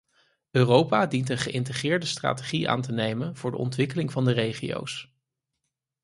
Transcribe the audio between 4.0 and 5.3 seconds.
van de regio's.